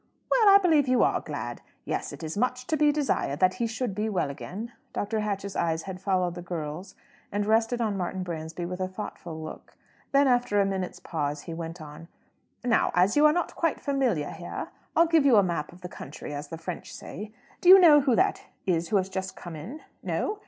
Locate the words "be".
2.75-2.91, 3.93-4.05